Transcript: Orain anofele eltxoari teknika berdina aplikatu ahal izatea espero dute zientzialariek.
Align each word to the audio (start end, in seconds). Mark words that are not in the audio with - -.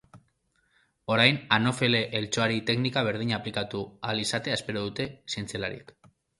Orain 1.15 1.37
anofele 1.57 2.01
eltxoari 2.21 2.57
teknika 2.71 3.05
berdina 3.09 3.37
aplikatu 3.39 3.85
ahal 3.93 4.25
izatea 4.27 4.59
espero 4.59 4.85
dute 4.91 5.11
zientzialariek. 5.37 5.97